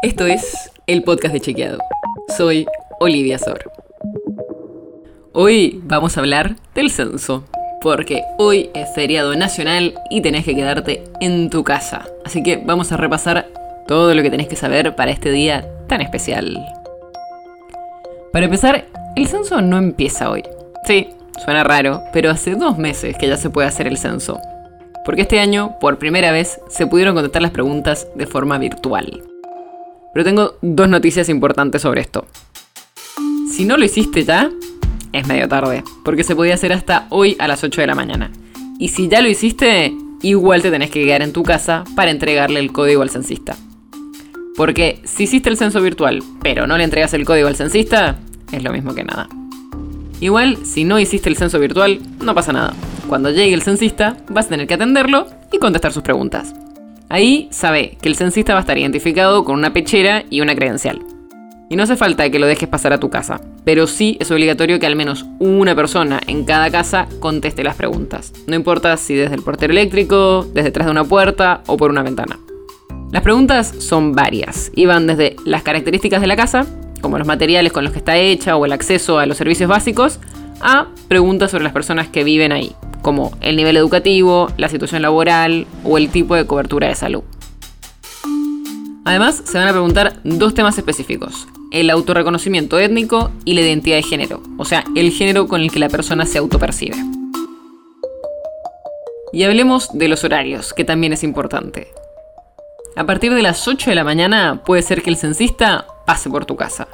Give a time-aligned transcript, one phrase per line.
[0.00, 1.78] Esto es el podcast de Chequeado.
[2.36, 2.68] Soy
[3.00, 3.68] Olivia Sor.
[5.32, 7.42] Hoy vamos a hablar del censo,
[7.80, 12.06] porque hoy es feriado nacional y tenés que quedarte en tu casa.
[12.24, 13.48] Así que vamos a repasar
[13.88, 16.64] todo lo que tenés que saber para este día tan especial.
[18.32, 18.86] Para empezar,
[19.16, 20.44] el censo no empieza hoy.
[20.84, 21.08] Sí,
[21.44, 24.38] suena raro, pero hace dos meses que ya se puede hacer el censo.
[25.04, 29.27] Porque este año, por primera vez, se pudieron contestar las preguntas de forma virtual.
[30.18, 32.26] Pero tengo dos noticias importantes sobre esto.
[33.48, 34.50] Si no lo hiciste ya,
[35.12, 38.32] es medio tarde, porque se podía hacer hasta hoy a las 8 de la mañana.
[38.80, 42.58] Y si ya lo hiciste, igual te tenés que quedar en tu casa para entregarle
[42.58, 43.54] el código al censista.
[44.56, 48.18] Porque si hiciste el censo virtual, pero no le entregas el código al censista,
[48.50, 49.28] es lo mismo que nada.
[50.18, 52.74] Igual, si no hiciste el censo virtual, no pasa nada.
[53.08, 56.56] Cuando llegue el censista, vas a tener que atenderlo y contestar sus preguntas.
[57.10, 61.02] Ahí sabe que el censista va a estar identificado con una pechera y una credencial.
[61.70, 64.78] Y no hace falta que lo dejes pasar a tu casa, pero sí es obligatorio
[64.78, 68.32] que al menos una persona en cada casa conteste las preguntas.
[68.46, 72.02] No importa si desde el portero eléctrico, desde detrás de una puerta o por una
[72.02, 72.38] ventana.
[73.10, 76.66] Las preguntas son varias y van desde las características de la casa,
[77.00, 80.20] como los materiales con los que está hecha o el acceso a los servicios básicos,
[80.60, 85.66] a preguntas sobre las personas que viven ahí, como el nivel educativo, la situación laboral
[85.84, 87.22] o el tipo de cobertura de salud.
[89.04, 94.02] Además, se van a preguntar dos temas específicos, el autorreconocimiento étnico y la identidad de
[94.02, 96.96] género, o sea, el género con el que la persona se autopercibe.
[99.32, 101.88] Y hablemos de los horarios, que también es importante.
[102.96, 106.46] A partir de las 8 de la mañana puede ser que el censista pase por
[106.46, 106.88] tu casa.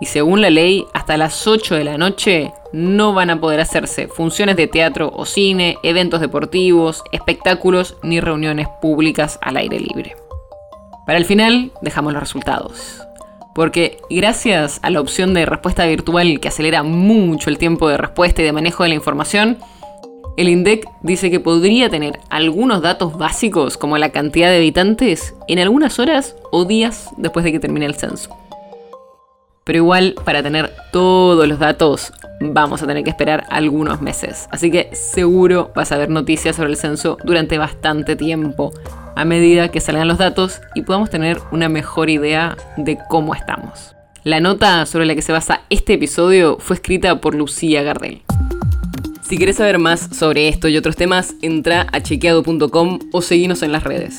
[0.00, 4.08] Y según la ley, hasta las 8 de la noche no van a poder hacerse
[4.08, 10.16] funciones de teatro o cine, eventos deportivos, espectáculos ni reuniones públicas al aire libre.
[11.06, 13.02] Para el final dejamos los resultados.
[13.54, 18.40] Porque gracias a la opción de respuesta virtual que acelera mucho el tiempo de respuesta
[18.40, 19.58] y de manejo de la información,
[20.36, 25.58] el INDEC dice que podría tener algunos datos básicos como la cantidad de habitantes en
[25.58, 28.39] algunas horas o días después de que termine el censo.
[29.70, 34.48] Pero igual, para tener todos los datos, vamos a tener que esperar algunos meses.
[34.50, 38.72] Así que seguro vas a ver noticias sobre el censo durante bastante tiempo,
[39.14, 43.94] a medida que salgan los datos y podamos tener una mejor idea de cómo estamos.
[44.24, 48.22] La nota sobre la que se basa este episodio fue escrita por Lucía Gardel.
[49.22, 53.70] Si quieres saber más sobre esto y otros temas, entra a chequeado.com o seguinos en
[53.70, 54.18] las redes.